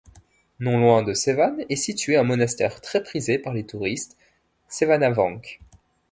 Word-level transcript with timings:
Non 0.59 0.79
loin 0.79 1.03
de 1.03 1.13
Sevan 1.13 1.57
est 1.69 1.75
situé 1.75 2.17
un 2.17 2.23
monastère 2.23 2.81
très 2.81 3.03
prisé 3.03 3.37
par 3.37 3.53
les 3.53 3.67
touristes, 3.67 4.17
Sevanavank. 4.67 5.59